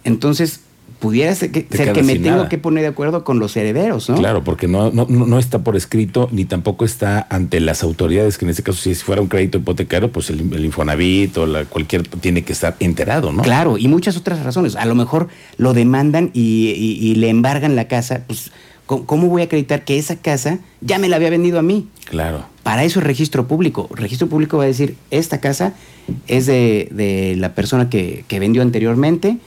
entonces 0.03 0.59
pudiera 0.99 1.33
ser 1.35 1.51
que, 1.51 1.67
ser 1.69 1.93
que 1.93 2.01
me 2.03 2.13
tengo 2.15 2.37
nada. 2.37 2.49
que 2.49 2.57
poner 2.57 2.81
de 2.83 2.89
acuerdo 2.89 3.23
con 3.23 3.39
los 3.39 3.55
herederos, 3.55 4.09
¿no? 4.09 4.15
Claro, 4.17 4.43
porque 4.43 4.67
no, 4.67 4.89
no, 4.91 5.05
no 5.07 5.37
está 5.39 5.59
por 5.63 5.75
escrito 5.75 6.27
ni 6.31 6.45
tampoco 6.45 6.85
está 6.85 7.27
ante 7.29 7.59
las 7.59 7.83
autoridades, 7.83 8.37
que 8.37 8.45
en 8.45 8.49
este 8.51 8.63
caso 8.63 8.79
si 8.81 8.95
fuera 8.95 9.21
un 9.21 9.27
crédito 9.27 9.59
hipotecario, 9.59 10.11
pues 10.11 10.29
el, 10.29 10.51
el 10.53 10.65
Infonavit 10.65 11.37
o 11.37 11.45
la, 11.45 11.65
cualquier 11.65 12.03
tiene 12.07 12.41
que 12.43 12.53
estar 12.53 12.75
enterado, 12.79 13.31
¿no? 13.31 13.43
Claro, 13.43 13.77
y 13.77 13.87
muchas 13.87 14.17
otras 14.17 14.43
razones. 14.43 14.75
A 14.75 14.85
lo 14.85 14.95
mejor 14.95 15.27
lo 15.57 15.73
demandan 15.73 16.31
y, 16.33 16.69
y- 16.75 17.07
y 17.11 17.15
le 17.15 17.29
embargan 17.29 17.75
la 17.75 17.87
casa. 17.87 18.23
Pues, 18.25 18.51
¿cómo, 18.85 19.05
cómo 19.05 19.27
voy 19.27 19.41
a 19.43 19.45
acreditar 19.45 19.83
que 19.85 19.97
esa 19.97 20.15
casa 20.15 20.59
ya 20.81 20.97
me 20.99 21.09
la 21.09 21.17
había 21.17 21.29
vendido 21.29 21.59
a 21.59 21.61
mí? 21.61 21.87
Claro. 22.09 22.45
Para 22.63 22.83
eso 22.83 22.99
es 22.99 23.05
registro 23.05 23.47
público. 23.47 23.87
Registro 23.93 24.27
público 24.27 24.57
va 24.57 24.63
a 24.63 24.67
decir, 24.67 24.95
esta 25.11 25.39
casa 25.39 25.73
es 26.27 26.45
de, 26.47 26.89
de 26.91 27.35
la 27.37 27.53
persona 27.53 27.89
que, 27.89 28.25
que 28.27 28.39
vendió 28.39 28.61
anteriormente. 28.61 29.37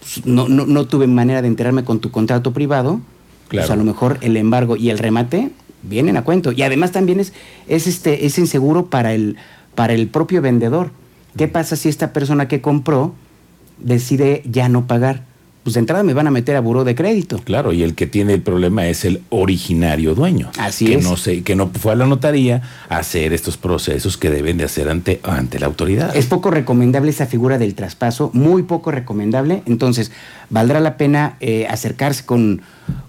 Pues, 0.00 0.26
No, 0.26 0.48
no, 0.48 0.66
no 0.66 0.86
tuve 0.86 1.06
manera 1.06 1.42
de 1.42 1.48
enterarme 1.48 1.84
con 1.84 2.00
tu 2.00 2.10
contrato 2.10 2.52
privado. 2.52 3.00
Claro. 3.48 3.66
Pues 3.66 3.70
a 3.70 3.76
lo 3.76 3.84
mejor 3.84 4.18
el 4.20 4.36
embargo 4.36 4.76
y 4.76 4.90
el 4.90 4.98
remate 4.98 5.50
vienen 5.82 6.16
a 6.16 6.24
cuento. 6.24 6.52
Y 6.52 6.62
además 6.62 6.92
también 6.92 7.20
es, 7.20 7.32
es, 7.66 7.86
este, 7.86 8.26
es 8.26 8.38
inseguro 8.38 8.86
para 8.86 9.14
el, 9.14 9.36
para 9.74 9.94
el 9.94 10.08
propio 10.08 10.42
vendedor. 10.42 10.90
¿Qué 11.36 11.48
pasa 11.48 11.76
si 11.76 11.88
esta 11.88 12.12
persona 12.12 12.48
que 12.48 12.60
compró 12.60 13.14
decide 13.78 14.42
ya 14.44 14.68
no 14.68 14.86
pagar? 14.86 15.24
Pues 15.68 15.74
de 15.74 15.80
entrada 15.80 16.02
me 16.02 16.14
van 16.14 16.26
a 16.26 16.30
meter 16.30 16.56
a 16.56 16.60
buró 16.60 16.82
de 16.82 16.94
crédito. 16.94 17.38
Claro, 17.44 17.74
y 17.74 17.82
el 17.82 17.94
que 17.94 18.06
tiene 18.06 18.32
el 18.32 18.40
problema 18.40 18.86
es 18.86 19.04
el 19.04 19.20
originario 19.28 20.14
dueño. 20.14 20.48
Así 20.58 20.86
que 20.86 20.94
es. 20.94 21.04
No 21.04 21.18
se, 21.18 21.42
que 21.42 21.54
no 21.56 21.68
fue 21.68 21.92
a 21.92 21.94
la 21.94 22.06
notaría 22.06 22.62
a 22.88 22.96
hacer 22.96 23.34
estos 23.34 23.58
procesos 23.58 24.16
que 24.16 24.30
deben 24.30 24.56
de 24.56 24.64
hacer 24.64 24.88
ante, 24.88 25.20
ante 25.24 25.58
la 25.58 25.66
autoridad. 25.66 26.16
Es 26.16 26.24
poco 26.24 26.50
recomendable 26.50 27.10
esa 27.10 27.26
figura 27.26 27.58
del 27.58 27.74
traspaso, 27.74 28.30
muy 28.32 28.62
poco 28.62 28.90
recomendable. 28.92 29.62
Entonces, 29.66 30.10
valdrá 30.48 30.80
la 30.80 30.96
pena 30.96 31.36
eh, 31.40 31.66
acercarse 31.68 32.24
con, 32.24 32.62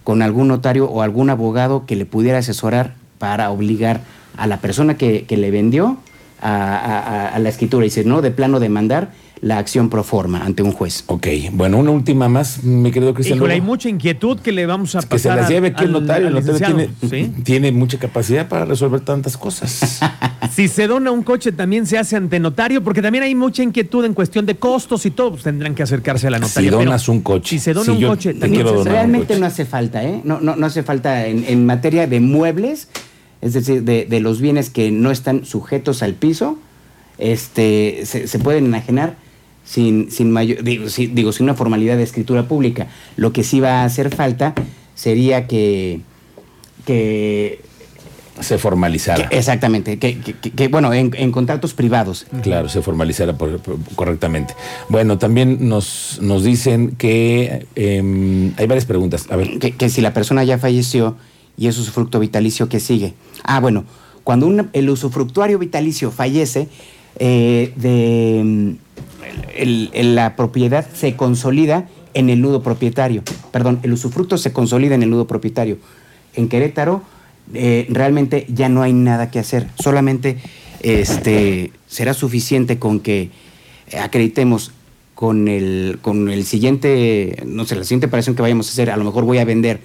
con 0.04 0.22
algún 0.22 0.50
notario 0.50 0.84
o 0.89 1.01
algún 1.01 1.30
abogado 1.30 1.86
que 1.86 1.96
le 1.96 2.06
pudiera 2.06 2.39
asesorar 2.39 2.96
para 3.20 3.51
obligar 3.51 4.01
a 4.36 4.48
la 4.48 4.58
persona 4.58 4.98
que, 4.98 5.24
que 5.24 5.38
le 5.38 5.50
vendió 5.50 5.98
a, 6.42 6.51
a- 6.51 7.00
a- 7.00 7.28
a 7.30 7.39
la 7.39 7.48
escritura 7.48 7.86
y 7.86 7.88
decir, 7.89 8.06
no, 8.06 8.22
de 8.22 8.32
plano 8.32 8.60
demandar 8.60 9.12
la 9.41 9.58
acción 9.58 9.89
pro 9.89 10.03
forma 10.03 10.43
ante 10.43 10.63
un 10.63 10.72
juez. 10.74 11.03
Ok, 11.08 11.27
bueno, 11.53 11.77
una 11.77 11.91
última 11.91 12.27
más, 12.27 12.63
mi 12.63 12.91
querido 12.91 13.13
Cristian. 13.13 13.38
Híjole, 13.38 13.53
hay 13.53 13.62
mucha 13.62 13.88
inquietud 13.88 14.39
que 14.39 14.51
le 14.51 14.65
vamos 14.65 14.96
a 14.96 15.00
pasar. 15.01 15.10
que 15.10 15.19
se 15.19 15.29
las 15.29 15.50
lleve 15.50 15.67
aquí 15.69 15.86
el 15.86 15.96
al- 15.96 16.01
notario. 16.01 16.27
al 16.27 16.38
El 16.38 16.46
notario 16.46 16.65
tiene, 16.67 16.89
licenciado, 17.01 17.36
¿sí? 17.36 17.41
tiene 17.43 17.72
mucha 17.72 17.98
capacidad 17.98 18.48
para 18.50 18.65
resolver 18.65 19.01
tantas 19.01 19.38
cosas. 19.38 20.00
Si 20.51 20.67
se 20.67 20.88
dona 20.88 21.12
un 21.12 21.22
coche, 21.22 21.51
también 21.51 21.86
se 21.86 21.98
hace 22.00 22.15
ante 22.15 22.39
notario, 22.39 22.84
porque 22.84 23.01
también 23.03 23.24
hay 23.24 23.36
mucha 23.36 23.62
inquietud 23.62 24.03
en 24.03 24.13
cuestión 24.13 24.46
de 24.48 24.55
costos 24.55 25.05
y 25.05 25.12
todo, 25.12 25.31
pues 25.31 25.43
tendrán 25.43 25.75
que 25.75 25.84
acercarse 25.84 26.25
a 26.27 26.31
la 26.31 26.38
si 26.38 26.41
notaria. 26.41 26.72
Pero 26.72 26.84
donas 26.84 27.08
un 27.08 27.22
coche. 27.22 27.50
Si 27.58 27.60
se 27.60 27.74
dona 27.74 27.86
si 27.86 28.03
un 28.03 28.10
coche, 28.10 28.34
te 28.34 28.39
también 28.39 28.63
quiero 28.63 28.69
se 28.72 28.75
donar 28.77 28.88
un 28.88 28.93
Realmente 28.96 29.27
coche. 29.27 29.39
no 29.39 29.46
hace 29.46 29.65
falta, 29.65 30.03
¿eh? 30.03 30.22
No, 30.24 30.39
no, 30.41 30.55
no 30.55 30.65
hace 30.65 30.81
falta 30.81 31.27
en, 31.27 31.46
en 31.48 31.65
materia 31.67 32.08
de 32.08 32.19
muebles, 32.19 32.88
es 33.41 33.53
decir, 33.53 33.84
de, 33.84 34.05
de 34.05 34.19
los 34.22 34.41
bienes 34.41 34.69
que 34.72 34.89
no 34.91 35.12
están 35.12 35.46
sujetos 35.46 36.01
al 36.01 36.15
piso, 36.15 36.58
este, 37.19 38.01
se, 38.05 38.27
se 38.27 38.39
pueden 38.39 38.65
enajenar 38.65 39.15
sin, 39.74 40.10
sin 40.10 40.32
mayor, 40.32 40.64
digo, 40.64 40.90
si- 40.90 41.06
digo, 41.08 41.32
sin 41.32 41.44
una 41.44 41.54
formalidad 41.54 41.96
de 41.96 42.02
escritura 42.04 42.48
pública. 42.48 42.88
Lo 43.18 43.32
que 43.32 43.44
sí 43.44 43.60
va 43.60 43.82
a 43.82 43.84
hacer 43.86 44.10
falta 44.16 44.56
sería 44.96 45.46
que, 45.46 46.02
que, 46.88 47.62
Se 48.40 48.58
formalizara. 48.58 49.30
que- 49.30 49.38
exactamente, 49.38 50.00
que, 50.00 50.20
que- 50.20 50.34
que- 50.34 50.52
que, 50.52 50.68
bueno, 50.70 50.92
en, 50.94 51.12
en 51.16 51.32
contratos 51.32 51.74
privados. 51.76 52.26
Claro, 52.42 52.68
se 52.68 52.82
formalizara 52.82 53.38
por- 53.38 53.60
por- 53.60 53.78
correctamente. 53.96 54.56
Bueno, 54.90 55.18
también 55.20 55.70
nos, 55.70 56.18
nos 56.22 56.44
dicen 56.44 56.96
que 56.98 57.68
em, 57.76 58.54
hay 58.58 58.66
varias 58.66 58.86
preguntas. 58.86 59.28
A 59.30 59.36
ver, 59.36 59.60
que, 59.60 59.72
que 59.76 59.90
si 59.90 60.02
la 60.02 60.14
persona 60.14 60.44
ya 60.44 60.58
falleció 60.58 61.16
y 61.58 61.68
es 61.68 61.78
usufructo 61.78 62.20
vitalicio, 62.20 62.70
¿qué 62.70 62.80
sigue? 62.80 63.14
Ah, 63.44 63.60
bueno, 63.60 63.84
cuando 64.24 64.48
un- 64.48 64.70
el 64.74 64.90
usufructuario 64.90 65.60
vitalicio 65.60 66.10
fallece, 66.10 66.70
eh, 67.20 67.74
de, 67.76 68.76
el- 69.56 69.90
el- 69.94 70.16
la 70.16 70.36
propiedad 70.36 70.88
se 70.94 71.16
consolida 71.16 71.88
en 72.14 72.30
el 72.30 72.42
nudo 72.42 72.64
propietario. 72.64 73.24
Perdón, 73.52 73.80
el 73.84 73.94
usufructo 73.94 74.38
se 74.38 74.52
consolida 74.52 74.96
en 74.96 75.04
el 75.04 75.10
nudo 75.10 75.28
propietario. 75.28 75.78
En 76.36 76.48
Querétaro 76.50 77.02
eh, 77.54 77.88
realmente 77.90 78.46
ya 78.50 78.70
no 78.70 78.82
hay 78.84 78.94
nada 78.94 79.32
que 79.32 79.40
hacer. 79.40 79.68
Solamente 79.80 80.38
este, 80.82 81.72
será 81.88 82.14
suficiente 82.14 82.78
con 82.80 83.00
que 83.00 83.32
acreditemos 84.00 84.72
con 85.16 85.48
el, 85.48 86.00
con 86.02 86.30
el 86.30 86.46
siguiente, 86.46 87.42
no 87.46 87.66
sé, 87.66 87.76
la 87.76 87.84
siguiente 87.84 88.06
operación 88.08 88.36
que 88.36 88.42
vayamos 88.42 88.68
a 88.70 88.72
hacer, 88.72 88.90
a 88.90 88.98
lo 88.98 89.04
mejor 89.04 89.26
voy 89.26 89.40
a 89.40 89.46
vender. 89.46 89.82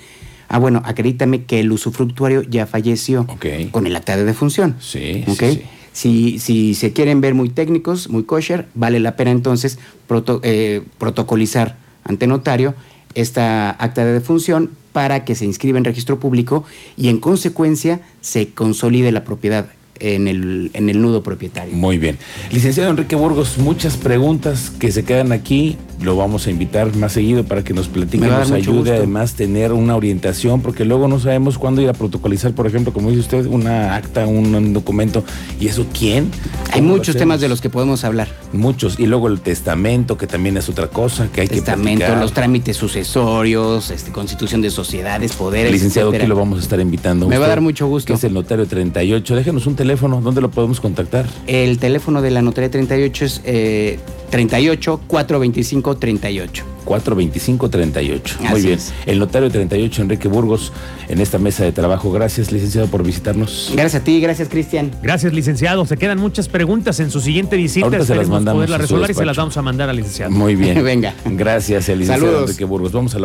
Ah, 0.49 0.59
bueno, 0.59 0.83
acredítame 0.85 1.45
que 1.45 1.61
el 1.61 1.73
usufructuario 1.73 2.43
ya 2.43 2.67
falleció 2.67 3.27
con 3.73 3.87
el 3.87 3.97
acta 3.97 4.17
de 4.17 4.25
defunción. 4.25 4.77
Sí, 4.79 5.25
¿ok? 5.27 5.41
sí, 5.41 5.53
sí. 5.55 5.63
Si, 5.95 6.41
si 6.41 6.75
se 6.75 6.93
quieren 6.93 7.21
ver 7.21 7.35
muy 7.35 7.49
técnicos, 7.49 8.11
muy 8.11 8.25
kosher, 8.25 8.67
vale 8.75 8.99
la 8.99 9.15
pena 9.17 9.31
entonces 9.31 9.79
eh, 10.43 10.83
protocolizar 10.99 11.77
ante 12.03 12.27
notario 12.27 12.75
esta 13.15 13.71
acta 13.71 14.05
de 14.05 14.13
defunción 14.13 14.71
para 14.93 15.25
que 15.25 15.37
se 15.37 15.45
inscriba 15.45 15.79
en 15.79 15.85
registro 15.85 16.19
público 16.19 16.65
y 16.97 17.09
en 17.09 17.21
consecuencia 17.21 18.01
se 18.21 18.51
consolide 18.51 19.13
la 19.13 19.25
propiedad 19.25 19.69
en 20.01 20.29
el, 20.29 20.71
en 20.75 20.89
el 20.89 21.01
nudo 21.01 21.23
propietario. 21.23 21.75
muy 21.75 21.99
bien. 21.99 22.19
Licenciado 22.51 22.91
Enrique 22.91 23.17
Burgos, 23.17 23.59
muchas 23.59 23.97
preguntas 23.97 24.71
que 24.79 24.93
se 24.93 25.05
quedan 25.05 25.33
aquí. 25.33 25.77
Lo 26.03 26.17
vamos 26.17 26.47
a 26.47 26.51
invitar 26.51 26.95
más 26.97 27.13
seguido 27.13 27.45
para 27.45 27.63
que 27.63 27.73
nos 27.73 27.89
platique, 27.89 28.27
nos 28.27 28.51
ayude 28.51 28.79
gusto. 28.79 28.93
además 28.95 29.35
tener 29.35 29.73
una 29.73 29.97
orientación, 29.97 30.61
porque 30.61 30.85
luego 30.85 31.09
no 31.09 31.21
sabemos 31.21 31.57
cuándo 31.57 31.81
ir 31.81 31.89
a 31.89 31.93
protocolizar, 31.93 32.53
por 32.53 32.67
ejemplo, 32.67 32.93
como 32.93 33.11
dice 33.11 33.21
usted, 33.21 33.47
una 33.47 33.95
acta, 33.95 34.27
un, 34.27 34.73
documento. 34.73 35.25
¿Y 35.61 35.69
eso 35.69 35.87
quién? 35.97 36.31
Hay 36.73 36.81
¿Cómo 36.81 36.93
lo 36.93 36.97
muchos 36.97 37.17
temas 37.17 37.41
de 37.41 37.49
los 37.49 37.61
que 37.61 37.71
podemos 37.71 38.05
hablar. 38.05 38.29
Muchos. 38.53 38.99
Y 38.99 39.07
luego 39.07 39.29
el 39.29 39.41
testamento, 39.41 40.19
que 40.19 40.27
también 40.27 40.57
es 40.57 40.69
otra 40.69 40.89
cosa 40.89 41.29
que 41.33 41.43
hay 41.43 41.49
Testamento, 41.49 41.91
que 41.91 41.97
platicar. 41.99 42.21
los 42.21 42.33
trámites 42.33 42.77
sucesorios, 42.77 43.91
este, 43.91 44.11
constitución 44.11 44.61
de 44.61 44.71
sociedades, 44.71 45.33
poderes. 45.33 45.73
Licenciado, 45.73 46.09
etcétera. 46.09 46.25
aquí 46.25 46.29
lo 46.29 46.37
vamos 46.37 46.59
a 46.59 46.63
estar 46.63 46.81
invitando. 46.81 47.29
Me 47.29 47.39
va 47.39 47.47
a 47.47 47.49
dar 47.49 47.61
mucho 47.61 47.87
gusto. 47.87 48.09
Que 48.09 48.15
es 48.15 48.25
el 48.25 48.35
notario 48.35 48.67
38. 48.67 49.37
Déjenos 49.37 49.67
un 49.67 49.77
teléfono. 49.77 49.84
¿Dónde 49.85 50.41
lo 50.41 50.51
podemos 50.51 50.81
contactar? 50.81 51.27
El 51.47 51.79
teléfono 51.79 52.23
de 52.23 52.31
la 52.31 52.43
notaría 52.43 52.71
38 52.71 53.25
es 53.25 53.41
eh, 53.45 53.99
38 54.31 55.01
425 55.07 55.97
38. 55.97 56.65
425-38. 56.85 58.39
Muy 58.41 58.49
Así 58.49 58.67
bien. 58.67 58.79
es. 58.79 58.93
El 59.07 59.19
notario 59.19 59.51
38, 59.51 60.03
Enrique 60.03 60.29
Burgos, 60.29 60.73
en 61.09 61.21
esta 61.21 61.39
mesa 61.39 61.65
de 61.65 61.73
trabajo. 61.73 62.13
Gracias, 62.13 62.53
licenciado, 62.53 62.89
por 62.89 63.03
visitarnos. 63.03 63.71
Gracias 63.73 64.03
a 64.03 64.05
ti, 64.05 64.21
gracias 64.21 64.49
Cristian. 64.49 64.91
Gracias, 65.03 65.33
licenciado. 65.33 65.85
Se 65.87 65.97
quedan 65.97 66.19
muchas 66.19 66.49
preguntas 66.49 67.01
en 67.01 67.11
su 67.11 67.21
siguiente 67.21 67.57
visita. 67.57 67.87
Ahorita 67.87 68.05
se 68.05 68.15
las 68.15 68.29
mandamos 68.29 68.59
poderlas 68.59 68.81
resolver 68.83 69.11
y 69.11 69.15
se 69.15 69.25
las 69.25 69.37
vamos 69.37 69.57
a 69.57 69.63
mandar 69.63 69.89
al 69.89 69.97
licenciado. 69.97 70.31
Muy 70.31 70.55
bien. 70.55 70.83
Venga. 70.85 71.15
Gracias, 71.25 71.89
el 71.89 72.01
licenciado 72.01 72.27
Saludos. 72.27 72.51
Enrique 72.51 72.65
Burgos. 72.65 72.93
Vamos 72.93 73.15
a 73.15 73.19
la 73.19 73.23